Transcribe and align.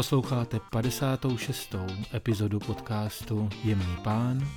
Posloucháte 0.00 0.60
56. 0.70 1.74
epizodu 2.14 2.58
podcastu 2.58 3.48
Jemný 3.64 3.96
pán, 4.04 4.48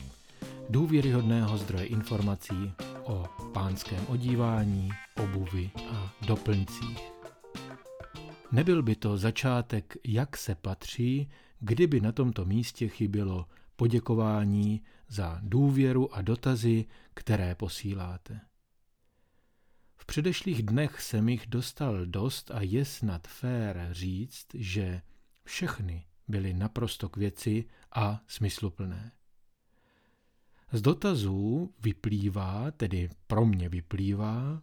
důvěryhodného 0.70 1.58
zdroje 1.58 1.86
informací 1.86 2.74
o 3.04 3.26
pánském 3.54 4.08
odívání, 4.08 4.90
obuvi 5.24 5.72
a 5.90 6.14
doplňcích. 6.28 7.12
Nebyl 8.52 8.84
by 8.84 8.96
to 8.96 9.18
začátek, 9.18 9.98
jak 10.04 10.38
se 10.38 10.56
patří, 10.56 11.30
kdyby 11.60 12.02
na 12.02 12.12
tomto 12.12 12.46
místě 12.46 12.88
chybělo 12.88 13.46
poděkování 13.76 14.82
za 15.08 15.40
důvěru 15.42 16.16
a 16.16 16.22
dotazy, 16.22 16.86
které 17.14 17.56
posíláte. 17.56 18.42
V 19.98 20.06
předešlých 20.06 20.64
dnech 20.64 21.02
jsem 21.02 21.30
jich 21.30 21.48
dostal 21.48 22.06
dost 22.06 22.52
a 22.52 22.62
je 22.62 22.86
snad 22.86 23.28
fér 23.28 23.88
říct, 23.92 24.48
že 24.54 25.02
všechny 25.46 26.06
byly 26.28 26.54
naprosto 26.54 27.10
k 27.10 27.18
věci 27.18 27.66
a 27.92 28.22
smysluplné. 28.28 29.12
Z 30.72 30.82
dotazů 30.82 31.74
vyplývá, 31.80 32.72
tedy 32.72 33.10
pro 33.28 33.46
mě 33.46 33.70
vyplývá, 33.70 34.62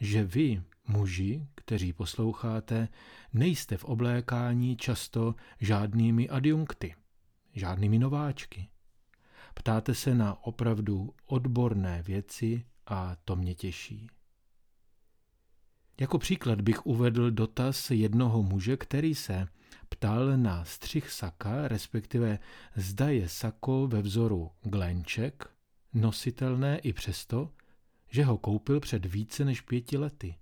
že 0.00 0.24
vy, 0.24 0.62
muži, 0.88 1.46
kteří 1.54 1.92
posloucháte, 1.92 2.88
nejste 3.32 3.76
v 3.76 3.84
oblékání 3.84 4.76
často 4.76 5.34
žádnými 5.60 6.28
adjunkty, 6.28 6.94
žádnými 7.54 7.98
nováčky. 7.98 8.68
Ptáte 9.54 9.94
se 9.94 10.14
na 10.14 10.44
opravdu 10.44 11.14
odborné 11.26 12.02
věci 12.02 12.64
a 12.86 13.16
to 13.24 13.36
mě 13.36 13.54
těší. 13.54 14.10
Jako 16.00 16.18
příklad 16.18 16.60
bych 16.60 16.86
uvedl 16.86 17.30
dotaz 17.30 17.90
jednoho 17.90 18.42
muže, 18.42 18.76
který 18.76 19.14
se 19.14 19.48
ptal 19.88 20.36
na 20.36 20.64
střih 20.64 21.10
saka, 21.10 21.68
respektive 21.68 22.38
zda 22.76 23.08
je 23.08 23.28
sako 23.28 23.86
ve 23.86 24.02
vzoru 24.02 24.50
glenček, 24.62 25.50
nositelné 25.94 26.78
i 26.78 26.92
přesto, 26.92 27.52
že 28.08 28.24
ho 28.24 28.38
koupil 28.38 28.80
před 28.80 29.06
více 29.06 29.44
než 29.44 29.60
pěti 29.60 29.98
lety. 29.98 30.36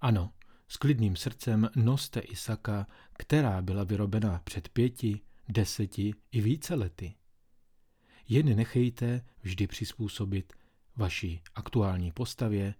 Ano, 0.00 0.32
s 0.68 0.76
klidným 0.76 1.16
srdcem 1.16 1.70
noste 1.76 2.20
i 2.20 2.36
saka, 2.36 2.86
která 3.12 3.62
byla 3.62 3.84
vyrobena 3.84 4.40
před 4.44 4.68
pěti, 4.68 5.20
deseti 5.48 6.14
i 6.32 6.40
více 6.40 6.74
lety. 6.74 7.14
Jen 8.28 8.56
nechejte 8.56 9.24
vždy 9.40 9.66
přizpůsobit 9.66 10.52
vaší 10.96 11.42
aktuální 11.54 12.12
postavě 12.12 12.74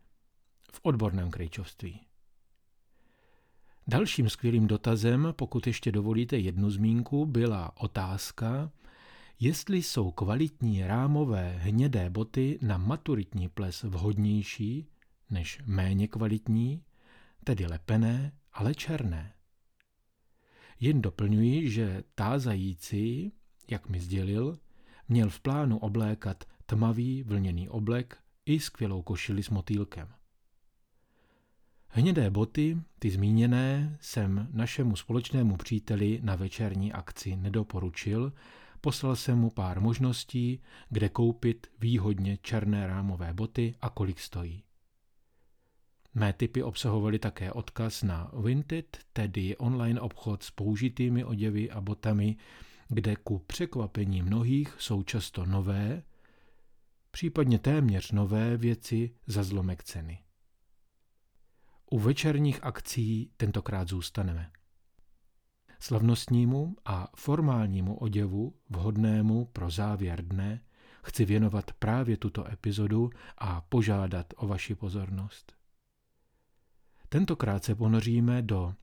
v 0.72 0.80
odborném 0.82 1.30
krejčovství. 1.30 2.07
Dalším 3.88 4.30
skvělým 4.30 4.66
dotazem, 4.66 5.28
pokud 5.32 5.66
ještě 5.66 5.92
dovolíte 5.92 6.38
jednu 6.38 6.70
zmínku, 6.70 7.26
byla 7.26 7.76
otázka, 7.76 8.70
jestli 9.40 9.82
jsou 9.82 10.10
kvalitní 10.10 10.86
rámové 10.86 11.56
hnědé 11.58 12.10
boty 12.10 12.58
na 12.62 12.78
maturitní 12.78 13.48
ples 13.48 13.82
vhodnější 13.82 14.86
než 15.30 15.60
méně 15.66 16.08
kvalitní, 16.08 16.82
tedy 17.44 17.66
lepené, 17.66 18.32
ale 18.52 18.74
černé. 18.74 19.32
Jen 20.80 21.02
doplňuji, 21.02 21.70
že 21.70 22.04
tázající, 22.14 23.32
jak 23.70 23.88
mi 23.88 24.00
sdělil, 24.00 24.58
měl 25.08 25.30
v 25.30 25.40
plánu 25.40 25.78
oblékat 25.78 26.44
tmavý 26.66 27.22
vlněný 27.22 27.68
oblek 27.68 28.18
i 28.46 28.60
skvělou 28.60 29.02
košili 29.02 29.42
s 29.42 29.50
motýlkem. 29.50 30.17
Hnědé 31.90 32.30
boty, 32.30 32.78
ty 32.98 33.10
zmíněné, 33.10 33.98
jsem 34.00 34.48
našemu 34.52 34.96
společnému 34.96 35.56
příteli 35.56 36.20
na 36.22 36.36
večerní 36.36 36.92
akci 36.92 37.36
nedoporučil, 37.36 38.32
poslal 38.80 39.16
jsem 39.16 39.38
mu 39.38 39.50
pár 39.50 39.80
možností, 39.80 40.60
kde 40.88 41.08
koupit 41.08 41.66
výhodně 41.80 42.38
černé 42.42 42.86
rámové 42.86 43.34
boty 43.34 43.74
a 43.80 43.90
kolik 43.90 44.20
stojí. 44.20 44.62
Mé 46.14 46.32
typy 46.32 46.62
obsahovaly 46.62 47.18
také 47.18 47.52
odkaz 47.52 48.02
na 48.02 48.30
Vinted, 48.44 48.98
tedy 49.12 49.56
online 49.56 50.00
obchod 50.00 50.42
s 50.42 50.50
použitými 50.50 51.24
oděvy 51.24 51.70
a 51.70 51.80
botami, 51.80 52.36
kde 52.88 53.16
ku 53.16 53.38
překvapení 53.38 54.22
mnohých 54.22 54.76
jsou 54.78 55.02
často 55.02 55.46
nové, 55.46 56.02
případně 57.10 57.58
téměř 57.58 58.12
nové 58.12 58.56
věci 58.56 59.10
za 59.26 59.42
zlomek 59.42 59.84
ceny. 59.84 60.18
U 61.90 61.98
večerních 61.98 62.64
akcí 62.64 63.30
tentokrát 63.36 63.88
zůstaneme. 63.88 64.50
Slavnostnímu 65.80 66.76
a 66.84 67.08
formálnímu 67.16 67.96
oděvu, 67.96 68.54
vhodnému 68.70 69.44
pro 69.44 69.70
závěr 69.70 70.24
dne, 70.24 70.60
chci 71.02 71.24
věnovat 71.24 71.72
právě 71.72 72.16
tuto 72.16 72.48
epizodu 72.50 73.10
a 73.38 73.60
požádat 73.60 74.26
o 74.36 74.46
vaši 74.46 74.74
pozornost. 74.74 75.52
Tentokrát 77.08 77.64
se 77.64 77.74
ponoříme 77.74 78.42
do 78.42 78.74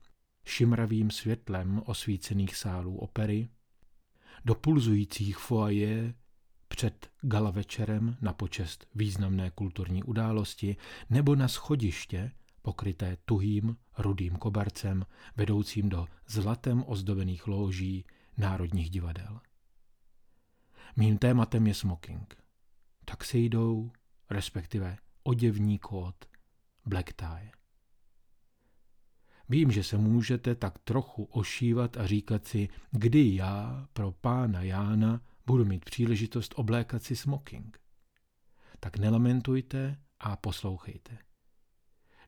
šimravým 0.44 1.10
světlem 1.10 1.82
osvícených 1.86 2.56
sálů 2.56 2.98
opery, 2.98 3.48
do 4.44 4.54
pulzujících 4.54 5.38
foaje 5.38 6.14
před 6.68 7.10
gala 7.20 7.50
večerem 7.50 8.16
na 8.20 8.32
počest 8.32 8.86
významné 8.94 9.50
kulturní 9.50 10.02
události 10.02 10.76
nebo 11.10 11.36
na 11.36 11.48
schodiště 11.48 12.32
pokryté 12.66 13.16
tuhým 13.24 13.76
rudým 13.98 14.36
kobercem 14.36 15.06
vedoucím 15.36 15.88
do 15.88 16.06
zlatem 16.26 16.84
ozdobených 16.86 17.46
lóží 17.46 18.04
národních 18.36 18.90
divadel. 18.90 19.40
Mým 20.96 21.18
tématem 21.18 21.66
je 21.66 21.74
smoking. 21.74 22.36
Tak 23.04 23.24
se 23.24 23.38
jdou, 23.38 23.90
respektive 24.30 24.96
oděvní 25.22 25.78
kód, 25.78 26.14
black 26.86 27.12
tie. 27.12 27.50
Vím, 29.48 29.70
že 29.70 29.82
se 29.82 29.98
můžete 29.98 30.54
tak 30.54 30.78
trochu 30.78 31.24
ošívat 31.24 31.96
a 31.96 32.06
říkat 32.06 32.46
si, 32.46 32.68
kdy 32.90 33.34
já 33.34 33.88
pro 33.92 34.12
pána 34.12 34.62
Jána 34.62 35.20
budu 35.46 35.64
mít 35.64 35.84
příležitost 35.84 36.54
oblékat 36.56 37.02
si 37.02 37.16
smoking. 37.16 37.80
Tak 38.80 38.96
nelamentujte 38.96 39.98
a 40.20 40.36
poslouchejte. 40.36 41.25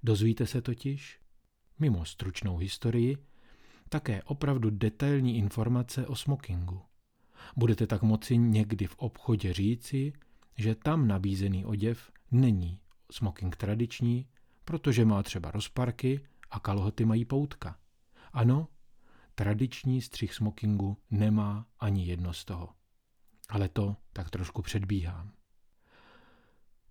Dozvíte 0.03 0.47
se 0.47 0.63
totiž, 0.63 1.21
mimo 1.79 2.05
stručnou 2.05 2.57
historii, 2.57 3.17
také 3.89 4.23
opravdu 4.23 4.71
detailní 4.71 5.37
informace 5.37 6.07
o 6.07 6.17
smokingu. 6.17 6.83
Budete 7.57 7.87
tak 7.87 8.03
moci 8.03 8.39
někdy 8.39 8.87
v 8.87 8.97
obchodě 8.97 9.53
říci, 9.53 10.13
že 10.57 10.75
tam 10.75 11.09
nabízený 11.09 11.65
oděv 11.65 12.11
není 12.31 12.81
smoking 13.13 13.57
tradiční, 13.57 14.27
protože 14.65 15.05
má 15.05 15.23
třeba 15.23 15.51
rozparky 15.51 16.21
a 16.51 16.61
kalhoty 16.61 17.05
mají 17.05 17.25
poutka. 17.25 17.79
Ano, 18.33 18.69
tradiční 19.35 20.03
střih 20.03 20.35
smokingu 20.35 20.97
nemá 21.11 21.67
ani 21.81 22.07
jedno 22.07 22.33
z 22.33 22.45
toho. 22.45 22.69
Ale 23.49 23.69
to 23.69 23.97
tak 24.13 24.31
trošku 24.31 24.63
předbíhám. 24.63 25.33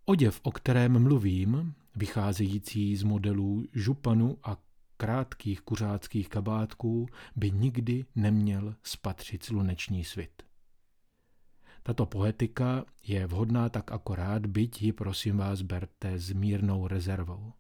Oděv, 0.06 0.40
o 0.44 0.52
kterém 0.52 1.04
mluvím, 1.04 1.76
vycházející 1.98 2.96
z 2.96 3.04
modelů 3.04 3.66
županu 3.74 4.38
a 4.44 4.58
krátkých 4.98 5.62
kuřáckých 5.62 6.30
kabátků, 6.30 7.08
by 7.36 7.52
nikdy 7.52 8.06
neměl 8.16 8.76
spatřit 8.84 9.44
sluneční 9.44 10.04
svit. 10.04 10.44
Tato 11.84 12.06
poetika 12.06 12.86
je 13.08 13.28
vhodná 13.28 13.70
tak 13.70 13.92
akorát, 13.92 14.46
byť 14.46 14.82
ji 14.82 14.94
prosím 14.94 15.38
vás 15.38 15.62
berte 15.62 16.20
s 16.20 16.32
mírnou 16.32 16.88
rezervou. 16.88 17.54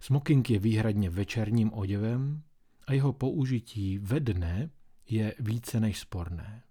Smoking 0.00 0.50
je 0.50 0.58
výhradně 0.58 1.10
večerním 1.10 1.72
oděvem 1.72 2.42
a 2.86 2.92
jeho 2.92 3.12
použití 3.12 3.98
ve 3.98 4.20
dne 4.20 4.70
je 5.08 5.34
více 5.38 5.80
než 5.80 5.98
sporné. 5.98 6.62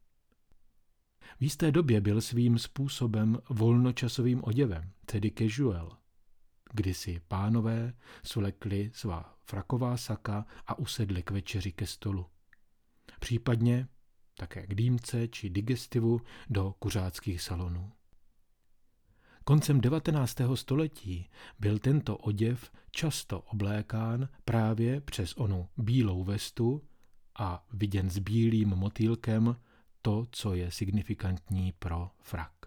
V 1.40 1.44
jisté 1.44 1.72
době 1.72 2.02
byl 2.02 2.22
svým 2.22 2.58
způsobem 2.58 3.38
volnočasovým 3.50 4.42
oděvem, 4.44 4.92
tedy 5.06 5.32
casual, 5.32 5.98
kdy 6.74 6.94
si 6.94 7.22
pánové 7.28 7.94
sulekli 8.24 8.92
svá 8.94 9.36
fraková 9.44 9.98
saka 9.98 10.46
a 10.68 10.80
usedli 10.80 11.24
k 11.24 11.32
večeři 11.32 11.72
ke 11.72 11.86
stolu. 11.86 12.26
Případně 13.20 13.88
také 14.38 14.68
k 14.68 14.76
dýmce 14.76 15.28
či 15.28 15.50
digestivu 15.50 16.22
do 16.50 16.76
kuřáckých 16.80 17.42
salonů. 17.42 17.92
Koncem 19.44 19.82
19. 19.82 20.38
století 20.56 21.30
byl 21.60 21.80
tento 21.80 22.18
oděv 22.18 22.72
často 22.92 23.42
oblékán 23.42 24.30
právě 24.46 25.02
přes 25.02 25.34
onu 25.34 25.70
bílou 25.78 26.24
vestu 26.24 26.84
a 27.40 27.66
viděn 27.74 28.10
s 28.10 28.18
bílým 28.18 28.70
motýlkem 28.70 29.56
to, 30.02 30.28
co 30.32 30.54
je 30.54 30.72
signifikantní 30.72 31.72
pro 31.72 32.12
frak. 32.22 32.61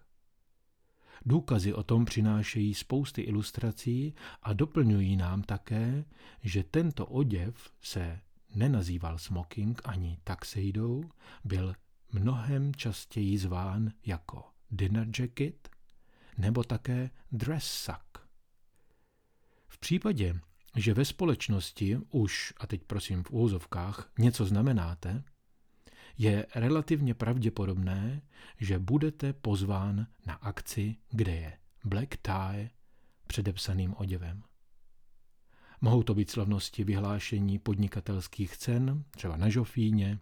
Důkazy 1.27 1.73
o 1.73 1.83
tom 1.83 2.05
přinášejí 2.05 2.75
spousty 2.75 3.23
ilustrací 3.23 4.15
a 4.43 4.53
doplňují 4.53 5.17
nám 5.17 5.43
také, 5.43 6.05
že 6.43 6.63
tento 6.63 7.07
oděv 7.07 7.71
se 7.81 8.21
nenazýval 8.55 9.19
smoking 9.19 9.81
ani 9.85 10.19
taxeidou, 10.25 11.05
byl 11.45 11.75
mnohem 12.13 12.75
častěji 12.75 13.39
zván 13.39 13.93
jako 14.07 14.45
dinner 14.71 15.09
jacket 15.19 15.69
nebo 16.39 16.65
také 16.65 17.11
dress 17.33 17.65
sack. 17.65 18.19
V 19.69 19.79
případě, 19.79 20.41
že 20.77 20.95
ve 20.95 21.05
společnosti 21.05 21.99
už, 22.11 22.55
a 22.57 22.67
teď 22.67 22.85
prosím 22.85 23.23
v 23.23 23.31
úzovkách, 23.31 24.11
něco 24.19 24.47
znamenáte, 24.47 25.25
je 26.19 26.47
relativně 26.55 27.15
pravděpodobné, 27.15 28.23
že 28.61 28.79
budete 28.79 29.33
pozván 29.33 30.07
na 30.27 30.35
akci, 30.35 30.97
kde 31.11 31.33
je 31.33 31.59
black 31.85 32.17
tie 32.17 32.71
předepsaným 33.27 33.95
oděvem. 33.97 34.43
Mohou 35.81 36.03
to 36.03 36.15
být 36.15 36.31
slavnosti 36.31 36.85
vyhlášení 36.85 37.59
podnikatelských 37.59 38.57
cen, 38.57 39.05
třeba 39.11 39.37
na 39.37 39.49
Žofíně, 39.49 40.19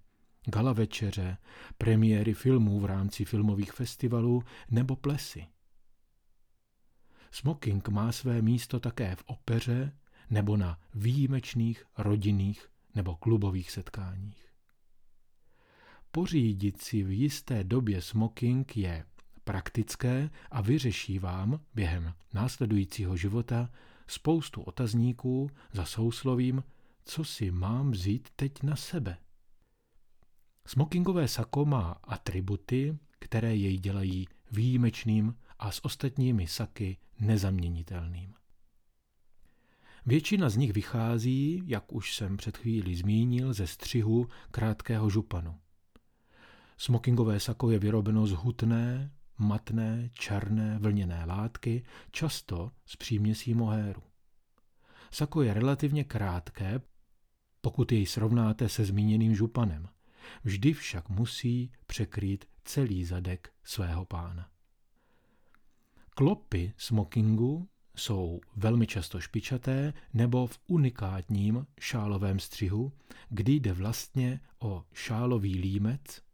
gala 0.46 0.72
večeře, 0.72 1.36
premiéry 1.78 2.34
filmů 2.34 2.80
v 2.80 2.84
rámci 2.84 3.24
filmových 3.24 3.72
festivalů 3.72 4.42
nebo 4.70 4.96
plesy. 4.96 5.46
Smoking 7.30 7.88
má 7.88 8.12
své 8.12 8.42
místo 8.42 8.80
také 8.80 9.16
v 9.16 9.22
opeře 9.26 9.92
nebo 10.30 10.56
na 10.56 10.78
výjimečných 10.94 11.84
rodinných 11.98 12.68
nebo 12.94 13.16
klubových 13.16 13.70
setkáních. 13.70 14.51
Pořídit 16.14 16.82
si 16.82 17.02
v 17.02 17.10
jisté 17.10 17.64
době 17.64 18.02
smoking 18.02 18.76
je 18.76 19.04
praktické 19.44 20.30
a 20.50 20.60
vyřeší 20.60 21.18
vám 21.18 21.60
během 21.74 22.14
následujícího 22.34 23.16
života 23.16 23.70
spoustu 24.06 24.62
otazníků 24.62 25.50
za 25.72 25.84
souslovím, 25.84 26.64
co 27.04 27.24
si 27.24 27.50
mám 27.50 27.90
vzít 27.90 28.28
teď 28.36 28.62
na 28.62 28.76
sebe. 28.76 29.16
Smokingové 30.66 31.28
sako 31.28 31.64
má 31.64 31.96
atributy, 32.04 32.98
které 33.18 33.56
jej 33.56 33.78
dělají 33.78 34.28
výjimečným 34.50 35.36
a 35.58 35.70
s 35.70 35.84
ostatními 35.84 36.46
saky 36.46 36.96
nezaměnitelným. 37.20 38.34
Většina 40.06 40.50
z 40.50 40.56
nich 40.56 40.72
vychází, 40.72 41.62
jak 41.66 41.92
už 41.92 42.16
jsem 42.16 42.36
před 42.36 42.56
chvílí 42.56 42.96
zmínil, 42.96 43.52
ze 43.52 43.66
střihu 43.66 44.28
krátkého 44.50 45.10
županu. 45.10 45.61
Smokingové 46.82 47.40
sako 47.40 47.70
je 47.70 47.78
vyrobeno 47.78 48.26
z 48.26 48.32
hutné, 48.32 49.10
matné, 49.38 50.10
černé, 50.12 50.78
vlněné 50.78 51.24
látky, 51.24 51.84
často 52.10 52.70
s 52.86 52.96
příměsí 52.96 53.54
mohéru. 53.54 54.02
Sako 55.10 55.42
je 55.42 55.54
relativně 55.54 56.04
krátké, 56.04 56.80
pokud 57.60 57.92
jej 57.92 58.06
srovnáte 58.06 58.68
se 58.68 58.84
zmíněným 58.84 59.34
županem. 59.34 59.88
Vždy 60.44 60.72
však 60.72 61.08
musí 61.08 61.72
překrýt 61.86 62.44
celý 62.64 63.04
zadek 63.04 63.52
svého 63.64 64.04
pána. 64.04 64.48
Klopy 66.10 66.72
smokingu 66.76 67.68
jsou 67.96 68.40
velmi 68.56 68.86
často 68.86 69.20
špičaté 69.20 69.92
nebo 70.14 70.46
v 70.46 70.58
unikátním 70.66 71.66
šálovém 71.80 72.38
střihu, 72.38 72.92
kdy 73.28 73.52
jde 73.52 73.72
vlastně 73.72 74.40
o 74.58 74.84
šálový 74.92 75.58
límec 75.58 76.31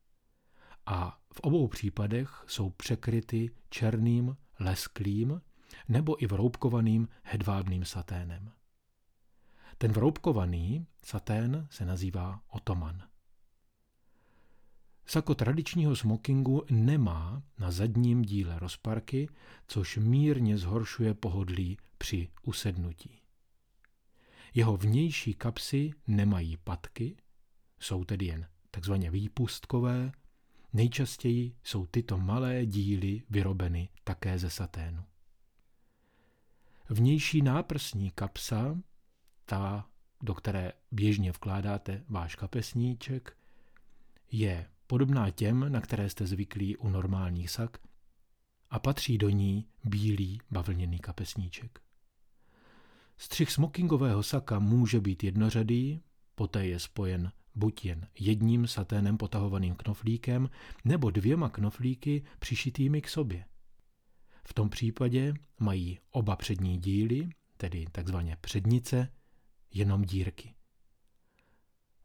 a 0.91 1.19
v 1.35 1.41
obou 1.41 1.69
případech 1.69 2.45
jsou 2.47 2.71
překryty 2.71 3.51
černým, 3.71 4.37
lesklým 4.61 5.41
nebo 5.89 6.23
i 6.23 6.27
vroubkovaným 6.27 7.09
hedvábným 7.23 7.85
saténem. 7.85 8.53
Ten 9.79 9.93
vroubkovaný 9.93 10.87
satén 11.03 11.67
se 11.71 11.85
nazývá 11.85 12.41
otoman. 12.49 13.03
Sako 15.07 15.35
tradičního 15.35 15.97
smokingu 15.97 16.65
nemá 16.71 17.43
na 17.59 17.71
zadním 17.71 18.23
díle 18.23 18.59
rozparky, 18.59 19.29
což 19.67 19.97
mírně 19.97 20.59
zhoršuje 20.59 21.15
pohodlí 21.15 21.79
při 21.99 22.29
usednutí. 22.43 23.23
Jeho 24.55 24.77
vnější 24.77 25.35
kapsy 25.35 25.91
nemají 26.07 26.57
patky, 26.57 27.17
jsou 27.81 28.05
tedy 28.05 28.27
jen 28.27 28.49
takzvaně 28.71 29.11
výpustkové, 29.11 30.13
nejčastěji 30.73 31.57
jsou 31.63 31.87
tyto 31.87 32.19
malé 32.19 32.67
díly 32.67 33.23
vyrobeny 33.31 33.89
také 34.05 34.39
ze 34.39 34.51
saténu. 34.51 35.05
Vnější 36.89 37.43
náprsní 37.43 38.11
kapsa, 38.11 38.79
ta, 39.45 39.89
do 40.23 40.35
které 40.35 40.73
běžně 40.91 41.33
vkládáte 41.33 42.05
váš 42.09 42.35
kapesníček, 42.37 43.37
je 44.31 44.69
podobná 44.87 45.31
těm, 45.31 45.73
na 45.73 45.81
které 45.81 46.11
jste 46.11 46.27
zvyklí 46.27 46.77
u 46.77 46.89
normálních 46.89 47.51
sak, 47.51 47.79
a 48.71 48.79
patří 48.79 49.19
do 49.19 49.29
ní 49.29 49.69
bílý 49.85 50.41
bavlněný 50.51 50.99
kapesníček. 50.99 51.81
Střih 53.17 53.53
smokingového 53.53 54.23
saka 54.23 54.59
může 54.59 55.01
být 55.01 55.25
jednořadý, 55.25 56.03
poté 56.35 56.67
je 56.67 56.79
spojen 56.81 57.33
buď 57.55 57.85
jen 57.85 58.09
jedním 58.19 58.67
saténem 58.67 59.19
potahovaným 59.19 59.75
knoflíkem, 59.75 60.51
nebo 60.85 61.11
dvěma 61.11 61.49
knoflíky 61.49 62.25
přišitými 62.39 63.03
k 63.03 63.09
sobě. 63.09 63.45
V 64.45 64.55
tom 64.55 64.71
případě 64.71 65.35
mají 65.59 65.99
oba 66.11 66.37
přední 66.37 66.79
díly, 66.79 67.29
tedy 67.57 67.87
takzvané 67.93 68.37
přednice, 68.41 69.13
jenom 69.75 70.03
dírky. 70.03 70.55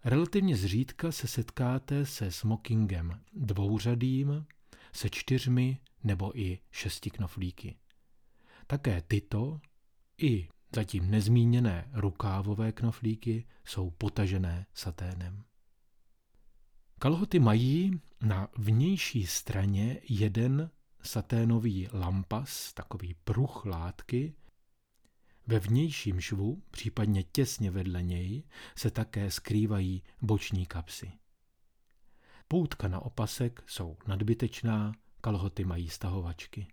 Relativně 0.06 0.58
zřídka 0.58 1.12
se 1.12 1.28
setkáte 1.28 2.06
se 2.06 2.32
smokingem 2.32 3.20
dvouřadým, 3.34 4.46
se 4.94 5.10
čtyřmi 5.10 5.78
nebo 6.04 6.40
i 6.40 6.60
šesti 6.72 7.10
knoflíky. 7.10 7.76
Také 8.68 9.02
tyto 9.02 9.62
i 10.18 10.48
zatím 10.76 11.12
nezmíněné 11.12 11.90
rukávové 11.94 12.72
knoflíky 12.72 13.46
jsou 13.66 13.90
potažené 13.90 14.66
saténem. 14.74 15.44
Kalhoty 17.00 17.40
mají 17.40 18.02
na 18.22 18.48
vnější 18.58 19.26
straně 19.26 20.00
jeden 20.10 20.70
saténový 21.02 21.88
lampas, 21.94 22.74
takový 22.74 23.16
pruh 23.24 23.66
látky, 23.66 24.34
ve 25.48 25.60
vnějším 25.60 26.22
švu, 26.22 26.64
případně 26.72 27.24
těsně 27.24 27.72
vedle 27.72 28.04
něj, 28.04 28.44
se 28.76 28.92
také 28.92 29.32
skrývají 29.32 30.04
boční 30.22 30.66
kapsy. 30.66 31.12
Poutka 32.48 32.88
na 32.88 33.00
opasek 33.00 33.64
jsou 33.68 33.98
nadbytečná, 34.08 34.94
kalhoty 35.22 35.66
mají 35.66 35.90
stahovačky. 35.90 36.68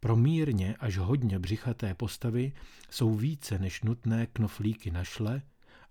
Pro 0.00 0.16
mírně 0.16 0.76
až 0.76 0.96
hodně 0.98 1.38
břichaté 1.38 1.94
postavy 1.94 2.52
jsou 2.90 3.14
více 3.14 3.58
než 3.58 3.82
nutné 3.82 4.26
knoflíky 4.26 4.90
na 4.90 5.04
šle, 5.04 5.42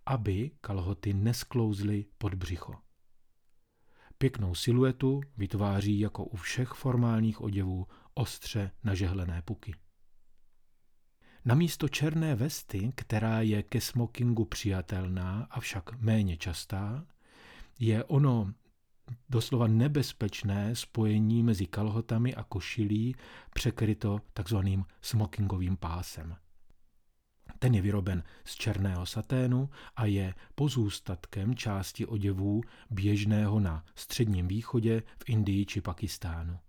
aby 0.06 0.52
kalhoty 0.62 1.14
nesklouzly 1.14 2.06
pod 2.18 2.34
břicho. 2.34 2.74
Pěknou 4.18 4.56
siluetu 4.56 5.22
vytváří 5.38 6.00
jako 6.00 6.26
u 6.26 6.36
všech 6.36 6.70
formálních 6.70 7.42
oděvů 7.42 7.88
ostře 8.14 8.72
nažehlené 8.84 9.42
puky. 9.42 9.76
Na 11.46 11.56
místo 11.56 11.90
černé 11.90 12.36
vesty, 12.36 12.92
která 12.96 13.42
je 13.42 13.64
ke 13.64 13.82
smokingu 13.82 14.46
přijatelná, 14.46 15.48
avšak 15.50 16.00
méně 16.00 16.38
častá, 16.38 17.06
je 17.80 18.04
ono 18.04 18.54
doslova 19.30 19.68
nebezpečné 19.68 20.76
spojení 20.76 21.44
mezi 21.44 21.66
kalhotami 21.66 22.36
a 22.36 22.44
košilí 22.44 23.16
překryto 23.54 24.20
takzvaným 24.34 24.86
smokingovým 25.02 25.78
pásem. 25.78 26.36
Ten 27.60 27.76
je 27.76 27.82
vyroben 27.82 28.24
z 28.46 28.56
černého 28.56 29.06
saténu 29.06 29.70
a 29.96 30.06
je 30.06 30.34
pozůstatkem 30.56 31.56
části 31.56 32.06
oděvů 32.06 32.62
běžného 32.90 33.60
na 33.60 33.86
středním 33.96 34.48
východě 34.48 35.04
v 35.24 35.30
Indii 35.30 35.66
či 35.66 35.82
Pakistánu. 35.82 36.60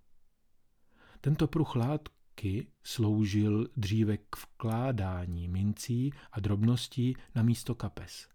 Tento 1.20 1.46
pruh 1.48 1.76
látky 1.76 2.66
sloužil 2.82 3.68
dříve 3.76 4.16
k 4.16 4.36
vkládání 4.36 5.48
mincí 5.48 6.12
a 6.32 6.40
drobností 6.40 7.16
na 7.34 7.42
místo 7.42 7.74
kapes. 7.74 8.28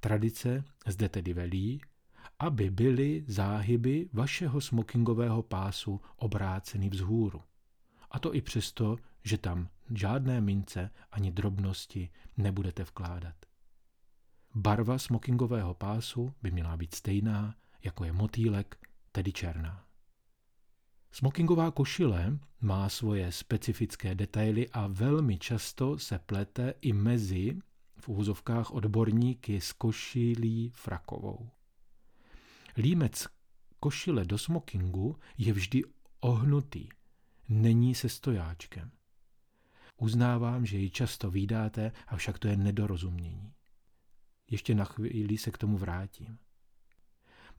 Tradice 0.00 0.64
zde 0.86 1.08
tedy 1.08 1.32
velí, 1.32 1.80
aby 2.38 2.70
byly 2.70 3.24
záhyby 3.26 4.08
vašeho 4.12 4.60
smokingového 4.60 5.42
pásu 5.42 6.00
obráceny 6.16 6.88
vzhůru. 6.88 7.42
A 8.10 8.18
to 8.18 8.34
i 8.34 8.40
přesto, 8.40 8.96
že 9.24 9.38
tam 9.38 9.68
žádné 9.94 10.40
mince 10.40 10.90
ani 11.12 11.32
drobnosti 11.32 12.10
nebudete 12.36 12.84
vkládat. 12.84 13.34
Barva 14.54 14.98
smokingového 14.98 15.74
pásu 15.74 16.34
by 16.42 16.50
měla 16.50 16.76
být 16.76 16.94
stejná, 16.94 17.54
jako 17.84 18.04
je 18.04 18.12
motýlek, 18.12 18.78
tedy 19.12 19.32
černá. 19.32 19.84
Smokingová 21.12 21.70
košile 21.70 22.38
má 22.60 22.88
svoje 22.88 23.32
specifické 23.32 24.14
detaily 24.14 24.68
a 24.70 24.86
velmi 24.86 25.38
často 25.38 25.98
se 25.98 26.18
plete 26.18 26.74
i 26.80 26.92
mezi 26.92 27.58
v 28.00 28.08
úvozovkách 28.08 28.70
odborníky 28.70 29.60
s 29.60 29.72
košilí 29.72 30.72
frakovou. 30.74 31.50
Límec 32.76 33.26
košile 33.80 34.24
do 34.24 34.38
smokingu 34.38 35.16
je 35.38 35.52
vždy 35.52 35.82
ohnutý, 36.20 36.88
není 37.48 37.94
se 37.94 38.08
stojáčkem. 38.08 38.90
Uznávám, 39.96 40.66
že 40.66 40.78
ji 40.78 40.90
často 40.90 41.30
vydáte, 41.30 41.92
avšak 42.06 42.38
to 42.38 42.48
je 42.48 42.56
nedorozumění. 42.56 43.52
Ještě 44.50 44.74
na 44.74 44.84
chvíli 44.84 45.38
se 45.38 45.50
k 45.50 45.58
tomu 45.58 45.78
vrátím. 45.78 46.38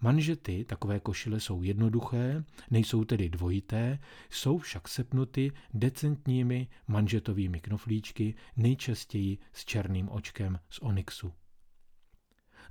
Manžety 0.01 0.65
takové 0.65 0.99
košile 0.99 1.39
jsou 1.39 1.63
jednoduché, 1.63 2.43
nejsou 2.71 3.05
tedy 3.05 3.29
dvojité, 3.29 3.99
jsou 4.29 4.57
však 4.57 4.87
sepnuty 4.87 5.51
decentními 5.73 6.67
manžetovými 6.87 7.59
knoflíčky, 7.59 8.35
nejčastěji 8.55 9.37
s 9.53 9.65
černým 9.65 10.09
očkem 10.09 10.59
z 10.69 10.79
onyxu. 10.79 11.33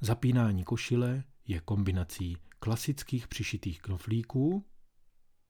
Zapínání 0.01 0.65
košile 0.65 1.25
je 1.47 1.61
kombinací 1.61 2.37
klasických 2.59 3.29
přišitých 3.29 3.81
knoflíků, 3.81 4.65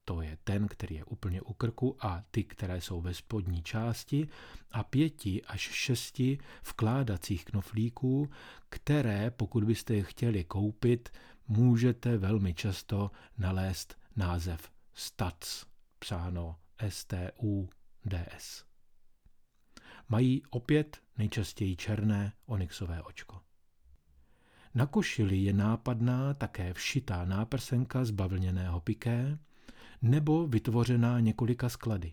to 0.05 0.23
je 0.23 0.39
ten, 0.45 0.69
který 0.69 0.95
je 0.95 1.05
úplně 1.05 1.43
u 1.43 1.53
krku 1.53 1.97
a 2.01 2.25
ty, 2.31 2.45
které 2.45 2.81
jsou 2.81 3.01
ve 3.01 3.15
spodní 3.15 3.63
části 3.63 4.29
a 4.71 4.85
pěti 4.85 5.45
až 5.45 5.61
šesti 5.61 6.39
vkládacích 6.69 7.45
knoflíků, 7.45 8.31
které, 8.69 9.31
pokud 9.31 9.65
byste 9.65 9.95
je 9.95 10.03
chtěli 10.03 10.45
koupit, 10.45 11.09
můžete 11.49 12.19
velmi 12.19 12.55
často 12.55 13.11
nalézt 13.39 13.99
název 14.17 14.71
STATS, 14.95 15.67
psáno 15.99 16.57
S-T-U-D-S. 16.79 18.65
Mají 20.09 20.43
opět 20.51 21.03
nejčastěji 21.19 21.77
černé 21.77 22.33
onyxové 22.47 23.03
očko. 23.03 23.46
Na 24.77 24.87
košili 24.87 25.37
je 25.37 25.53
nápadná 25.53 26.35
také 26.35 26.75
všitá 26.75 27.25
náprsenka 27.25 28.05
z 28.05 28.11
bavlněného 28.11 28.81
piké 28.81 29.39
nebo 30.03 30.47
vytvořená 30.47 31.21
několika 31.21 31.69
sklady. 31.69 32.13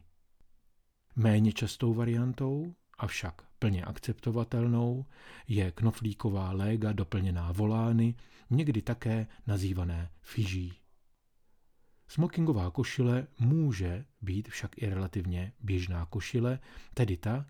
Méně 1.16 1.54
častou 1.54 1.94
variantou, 1.94 2.76
avšak 2.98 3.42
plně 3.60 3.86
akceptovatelnou, 3.86 5.06
je 5.48 5.72
knoflíková 5.72 6.52
léga 6.52 6.92
doplněná 6.92 7.52
volány, 7.52 8.16
někdy 8.50 8.82
také 8.82 9.28
nazývané 9.48 10.10
fiží. 10.22 10.74
Smokingová 12.08 12.72
košile 12.72 13.28
může 13.40 14.06
být 14.22 14.48
však 14.48 14.82
i 14.82 14.90
relativně 14.90 15.52
běžná 15.60 16.06
košile, 16.06 16.60
tedy 16.94 17.18
ta, 17.18 17.46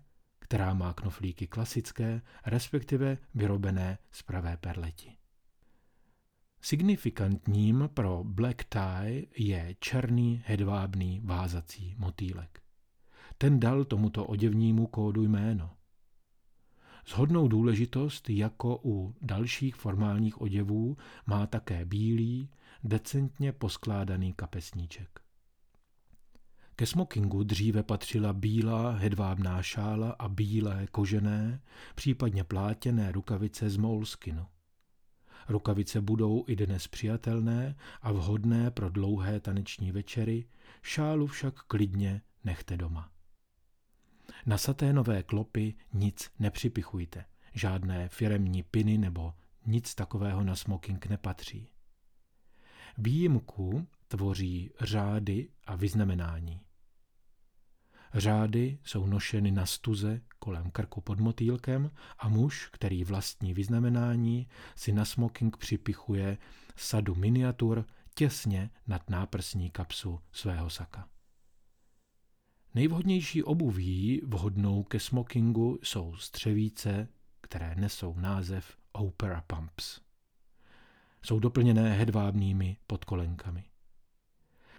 která 0.54 0.74
má 0.74 0.92
knoflíky 0.92 1.46
klasické, 1.46 2.22
respektive 2.46 3.18
vyrobené 3.34 3.98
z 4.10 4.22
pravé 4.22 4.56
perleti. 4.56 5.16
Signifikantním 6.60 7.90
pro 7.94 8.24
black 8.24 8.64
tie 8.64 9.24
je 9.36 9.76
černý 9.80 10.42
hedvábný 10.46 11.20
vázací 11.24 11.94
motýlek. 11.98 12.62
Ten 13.38 13.60
dal 13.60 13.84
tomuto 13.84 14.24
oděvnímu 14.24 14.86
kódu 14.86 15.22
jméno. 15.22 15.70
Shodnou 17.06 17.48
důležitost 17.48 18.30
jako 18.30 18.80
u 18.84 19.14
dalších 19.22 19.74
formálních 19.74 20.40
oděvů 20.40 20.96
má 21.26 21.46
také 21.46 21.84
bílý, 21.84 22.50
decentně 22.84 23.52
poskládaný 23.52 24.32
kapesníček. 24.32 25.23
Ke 26.76 26.86
smokingu 26.86 27.42
dříve 27.42 27.82
patřila 27.82 28.32
bílá 28.32 28.90
hedvábná 28.90 29.62
šála 29.62 30.10
a 30.10 30.28
bílé 30.28 30.86
kožené, 30.90 31.60
případně 31.94 32.44
plátěné 32.44 33.12
rukavice 33.12 33.70
z 33.70 33.76
moleskinu. 33.76 34.46
Rukavice 35.48 36.00
budou 36.00 36.44
i 36.46 36.56
dnes 36.56 36.88
přijatelné 36.88 37.76
a 38.02 38.12
vhodné 38.12 38.70
pro 38.70 38.90
dlouhé 38.90 39.40
taneční 39.40 39.92
večery, 39.92 40.46
šálu 40.82 41.26
však 41.26 41.62
klidně 41.62 42.22
nechte 42.44 42.76
doma. 42.76 43.10
Na 44.46 44.58
saténové 44.58 45.22
klopy 45.22 45.74
nic 45.92 46.30
nepřipichujte, 46.38 47.24
žádné 47.52 48.08
firemní 48.08 48.62
piny 48.62 48.98
nebo 48.98 49.34
nic 49.66 49.94
takového 49.94 50.44
na 50.44 50.56
smoking 50.56 51.06
nepatří. 51.06 51.68
Výjimku 52.98 53.86
tvoří 54.08 54.70
řády 54.80 55.48
a 55.66 55.76
vyznamenání. 55.76 56.63
Řády 58.14 58.78
jsou 58.84 59.06
nošeny 59.06 59.50
na 59.50 59.66
stuze 59.66 60.20
kolem 60.38 60.70
krku 60.70 61.00
pod 61.00 61.20
motýlkem 61.20 61.90
a 62.18 62.28
muž, 62.28 62.68
který 62.72 63.04
vlastní 63.04 63.54
vyznamenání, 63.54 64.48
si 64.76 64.92
na 64.92 65.04
smoking 65.04 65.56
připichuje 65.56 66.38
sadu 66.76 67.14
miniatur 67.14 67.84
těsně 68.14 68.70
nad 68.86 69.10
náprsní 69.10 69.70
kapsu 69.70 70.20
svého 70.32 70.70
saka. 70.70 71.08
Nejvhodnější 72.74 73.42
obuví 73.42 74.20
vhodnou 74.26 74.82
ke 74.82 75.00
smokingu 75.00 75.78
jsou 75.82 76.16
střevíce, 76.16 77.08
které 77.40 77.74
nesou 77.74 78.14
název 78.18 78.76
Opera 78.92 79.44
Pumps. 79.46 80.00
Jsou 81.22 81.38
doplněné 81.38 81.92
hedvábnými 81.92 82.76
podkolenkami. 82.86 83.64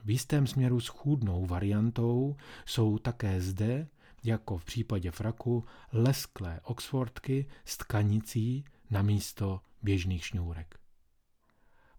V 0.06 0.10
jistém 0.10 0.48
směru 0.48 0.80
schůdnou 0.80 1.46
variantou 1.46 2.36
jsou 2.66 2.98
také 2.98 3.42
zde, 3.42 3.88
jako 4.24 4.58
v 4.58 4.66
případě 4.66 5.12
fraku, 5.12 5.66
lesklé 5.92 6.60
oxfordky 6.64 7.46
s 7.66 7.78
tkanicí 7.78 8.66
na 8.90 9.02
místo 9.02 9.62
běžných 9.82 10.26
šňůrek. 10.26 10.80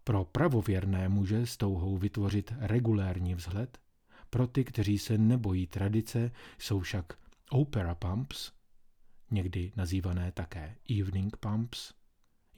Pro 0.03 0.25
pravověrné 0.25 1.09
muže 1.09 1.45
s 1.45 1.57
touhou 1.57 1.97
vytvořit 1.97 2.53
regulérní 2.57 3.35
vzhled, 3.35 3.77
pro 4.29 4.47
ty, 4.47 4.63
kteří 4.63 4.99
se 4.99 5.17
nebojí 5.17 5.67
tradice, 5.67 6.31
jsou 6.57 6.79
však 6.79 7.13
opera 7.49 7.95
pumps, 7.95 8.51
někdy 9.31 9.71
nazývané 9.75 10.31
také 10.31 10.75
evening 10.99 11.37
pumps, 11.37 11.93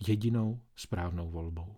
jedinou 0.08 0.62
správnou 0.75 1.29
volbou. 1.29 1.75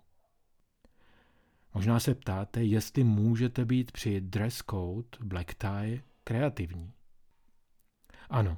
Možná 1.73 1.99
se 1.99 2.15
ptáte, 2.15 2.63
jestli 2.63 3.03
můžete 3.03 3.65
být 3.65 3.91
při 3.91 4.21
dress 4.21 4.63
code 4.69 5.07
black 5.21 5.53
tie 5.53 6.03
kreativní. 6.23 6.93
Ano, 8.29 8.57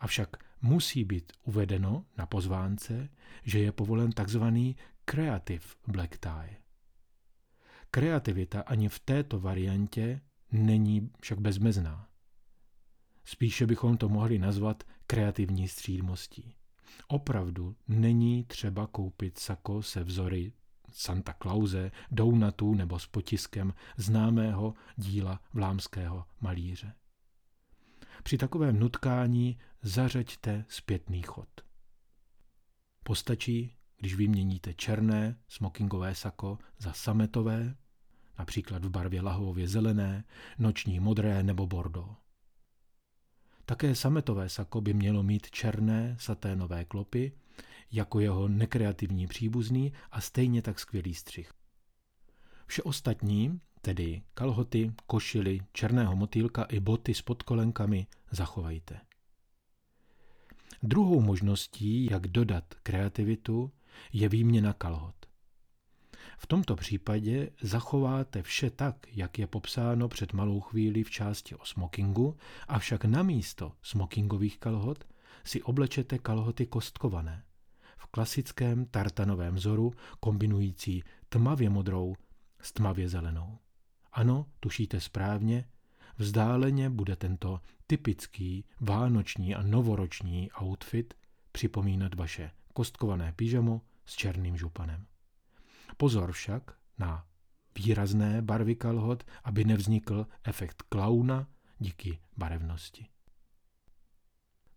avšak 0.00 0.36
musí 0.62 1.04
být 1.04 1.32
uvedeno 1.44 2.04
na 2.18 2.26
pozvánce, 2.26 3.08
že 3.42 3.58
je 3.58 3.72
povolen 3.72 4.12
takzvaný 4.12 4.76
creative 5.04 5.64
black 5.86 6.18
tie. 6.18 6.56
Kreativita 7.90 8.60
ani 8.60 8.88
v 8.88 8.98
této 8.98 9.40
variantě 9.40 10.20
není 10.52 11.10
však 11.20 11.40
bezmezná. 11.40 12.08
Spíše 13.24 13.66
bychom 13.66 13.96
to 13.96 14.08
mohli 14.08 14.38
nazvat 14.38 14.84
kreativní 15.06 15.68
střídmostí. 15.68 16.54
Opravdu 17.08 17.76
není 17.88 18.44
třeba 18.44 18.86
koupit 18.86 19.38
sako 19.38 19.82
se 19.82 20.04
vzory 20.04 20.52
Santa 20.90 21.34
Clause, 21.42 21.90
Dounatu 22.10 22.74
nebo 22.74 22.98
s 22.98 23.06
potiskem 23.06 23.74
známého 23.96 24.74
díla 24.96 25.40
vlámského 25.52 26.24
malíře. 26.40 26.94
Při 28.22 28.38
takovém 28.38 28.78
nutkání 28.78 29.58
zařeďte 29.82 30.64
zpětný 30.68 31.22
chod. 31.22 31.48
Postačí, 33.02 33.76
když 33.96 34.14
vyměníte 34.14 34.74
černé 34.74 35.36
smokingové 35.48 36.14
sako 36.14 36.58
za 36.78 36.92
sametové, 36.92 37.76
například 38.38 38.84
v 38.84 38.90
barvě 38.90 39.22
lahově 39.22 39.68
zelené, 39.68 40.24
noční 40.58 41.00
modré 41.00 41.42
nebo 41.42 41.66
bordo. 41.66 42.16
Také 43.64 43.94
sametové 43.94 44.48
sako 44.48 44.80
by 44.80 44.94
mělo 44.94 45.22
mít 45.22 45.50
černé 45.50 46.16
saténové 46.20 46.84
klopy, 46.84 47.32
jako 47.92 48.20
jeho 48.20 48.48
nekreativní 48.48 49.26
příbuzný 49.26 49.92
a 50.10 50.20
stejně 50.20 50.62
tak 50.62 50.80
skvělý 50.80 51.14
střih. 51.14 51.52
Vše 52.66 52.82
ostatní, 52.82 53.60
tedy 53.80 54.22
kalhoty, 54.34 54.92
košily, 55.06 55.60
černého 55.72 56.16
motýlka 56.16 56.62
i 56.62 56.80
boty 56.80 57.14
s 57.14 57.22
podkolenkami, 57.22 58.06
zachovejte. 58.30 59.00
Druhou 60.82 61.20
možností, 61.20 62.08
jak 62.10 62.28
dodat 62.28 62.74
kreativitu, 62.82 63.72
je 64.12 64.28
výměna 64.28 64.72
kalhot. 64.72 65.14
V 66.38 66.46
tomto 66.46 66.76
případě 66.76 67.50
zachováte 67.62 68.42
vše 68.42 68.70
tak, 68.70 68.96
jak 69.12 69.38
je 69.38 69.46
popsáno 69.46 70.08
před 70.08 70.32
malou 70.32 70.60
chvíli 70.60 71.04
v 71.04 71.10
části 71.10 71.54
o 71.54 71.64
smokingu, 71.64 72.36
avšak 72.68 73.04
na 73.04 73.22
místo 73.22 73.72
smokingových 73.82 74.58
kalhot 74.58 75.04
si 75.44 75.62
oblečete 75.62 76.18
kalhoty 76.18 76.66
kostkované 76.66 77.42
v 77.96 78.06
klasickém 78.06 78.86
tartanovém 78.86 79.54
vzoru 79.54 79.92
kombinující 80.20 81.02
tmavě 81.28 81.70
modrou 81.70 82.14
s 82.60 82.72
tmavě 82.72 83.08
zelenou. 83.08 83.58
Ano, 84.12 84.46
tušíte 84.60 85.00
správně, 85.00 85.64
vzdáleně 86.18 86.90
bude 86.90 87.16
tento 87.16 87.60
typický 87.86 88.64
vánoční 88.80 89.54
a 89.54 89.62
novoroční 89.62 90.50
outfit 90.62 91.14
připomínat 91.52 92.14
vaše 92.14 92.50
kostkované 92.72 93.32
pyžamo 93.32 93.82
s 94.06 94.16
černým 94.16 94.56
županem. 94.56 95.06
Pozor 95.96 96.32
však 96.32 96.62
na 96.98 97.26
výrazné 97.78 98.42
barvy 98.42 98.76
kalhot, 98.76 99.24
aby 99.44 99.64
nevznikl 99.64 100.26
efekt 100.44 100.82
klauna 100.82 101.48
díky 101.78 102.18
barevnosti. 102.36 103.06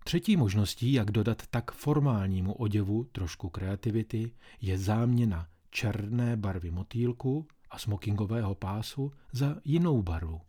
Třetí 0.10 0.38
možností, 0.38 0.94
jak 0.94 1.12
dodat 1.12 1.48
tak 1.48 1.72
formálnímu 1.72 2.54
oděvu 2.54 3.04
trošku 3.04 3.50
kreativity, 3.50 4.32
je 4.62 4.78
záměna 4.78 5.48
černé 5.70 6.38
barvy 6.38 6.72
motýlku 6.72 7.48
a 7.70 7.80
smokingového 7.80 8.56
pásu 8.56 9.12
za 9.32 9.56
jinou 9.66 10.02
barvu. 10.02 10.42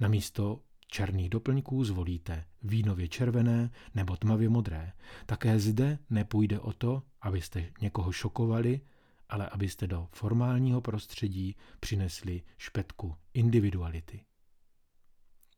Namísto 0.00 0.60
černých 0.86 1.30
doplňků 1.30 1.84
zvolíte 1.84 2.44
vínově 2.62 3.08
červené 3.08 3.70
nebo 3.94 4.16
tmavě 4.16 4.48
modré. 4.48 4.92
Také 5.26 5.58
zde 5.58 5.98
nepůjde 6.10 6.60
o 6.60 6.72
to, 6.72 7.02
abyste 7.20 7.72
někoho 7.80 8.12
šokovali, 8.12 8.80
ale 9.28 9.48
abyste 9.48 9.86
do 9.86 10.08
formálního 10.12 10.80
prostředí 10.80 11.56
přinesli 11.80 12.42
špetku 12.58 13.16
individuality. 13.34 14.24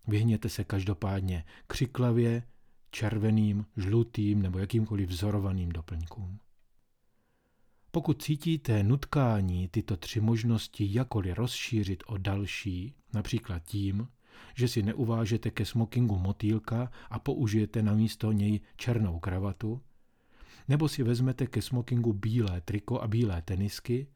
Vyhněte 0.06 0.48
se 0.48 0.64
každopádně 0.64 1.44
křiklavě, 1.66 2.42
červeným, 2.90 3.66
žlutým 3.76 4.42
nebo 4.42 4.58
jakýmkoliv 4.58 5.08
vzorovaným 5.08 5.68
doplňkům. 5.68 6.38
Pokud 7.90 8.22
cítíte 8.22 8.82
nutkání 8.82 9.68
tyto 9.68 9.96
tři 9.96 10.20
možnosti 10.20 10.88
jakoli 10.90 11.34
rozšířit 11.34 12.02
o 12.06 12.18
další, 12.18 12.94
například 13.14 13.58
tím, 13.58 14.08
že 14.54 14.68
si 14.68 14.82
neuvážete 14.82 15.50
ke 15.50 15.64
smokingu 15.64 16.18
motýlka 16.18 16.90
a 17.10 17.18
použijete 17.18 17.82
na 17.82 17.92
místo 17.92 18.32
něj 18.32 18.60
černou 18.76 19.18
kravatu, 19.18 19.82
nebo 20.68 20.88
si 20.88 21.02
vezmete 21.02 21.46
ke 21.46 21.62
smokingu 21.62 22.12
bílé 22.12 22.60
triko 22.60 23.00
a 23.00 23.08
bílé 23.08 23.42
tenisky, 23.42 24.06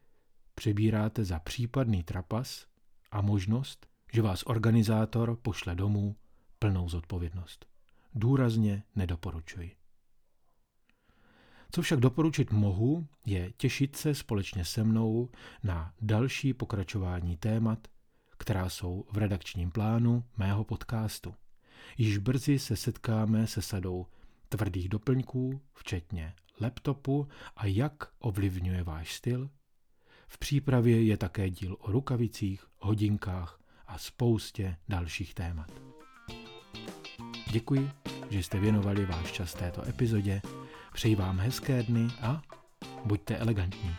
přebíráte 0.55 1.25
za 1.25 1.39
případný 1.39 2.03
trapas 2.03 2.65
a 3.11 3.21
možnost, 3.21 3.87
že 4.13 4.21
vás 4.21 4.43
organizátor 4.45 5.35
pošle 5.41 5.75
domů 5.75 6.15
plnou 6.59 6.89
zodpovědnost. 6.89 7.70
Důrazně 8.15 8.83
nedoporučuji. 8.95 9.75
Co 11.71 11.81
však 11.81 11.99
doporučit 11.99 12.51
mohu, 12.51 13.07
je 13.25 13.51
těšit 13.57 13.95
se 13.95 14.15
společně 14.15 14.65
se 14.65 14.83
mnou 14.83 15.29
na 15.63 15.93
další 16.01 16.53
pokračování 16.53 17.37
témat, 17.37 17.87
která 18.37 18.69
jsou 18.69 19.05
v 19.11 19.17
redakčním 19.17 19.71
plánu 19.71 20.23
mého 20.37 20.63
podcastu. 20.63 21.35
Již 21.97 22.17
brzy 22.17 22.59
se 22.59 22.75
setkáme 22.75 23.47
se 23.47 23.61
sadou 23.61 24.05
tvrdých 24.49 24.89
doplňků, 24.89 25.61
včetně 25.73 26.33
laptopu 26.61 27.27
a 27.55 27.65
jak 27.65 27.93
ovlivňuje 28.19 28.83
váš 28.83 29.13
styl. 29.13 29.49
V 30.27 30.37
přípravě 30.37 31.03
je 31.03 31.17
také 31.17 31.49
díl 31.49 31.77
o 31.79 31.91
rukavicích, 31.91 32.65
hodinkách 32.79 33.59
a 33.87 33.97
spoustě 33.97 34.77
dalších 34.89 35.33
témat. 35.33 35.90
Děkuji, 37.51 37.91
že 38.29 38.43
jste 38.43 38.59
věnovali 38.59 39.05
váš 39.05 39.31
čas 39.31 39.53
této 39.53 39.87
epizodě. 39.87 40.41
Přeji 40.93 41.15
vám 41.15 41.39
hezké 41.39 41.83
dny 41.83 42.07
a 42.21 42.41
buďte 43.05 43.37
elegantní. 43.37 43.95